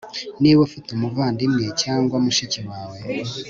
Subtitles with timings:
[0.41, 2.97] niba ufite umuvandimwe cyangwa mushiki wawe